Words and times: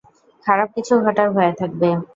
খারাপ 0.45 0.69
কিছু 0.75 0.93
ঘটার 1.05 1.27
ভয়ে 1.35 1.53
থাকবে। 1.59 1.89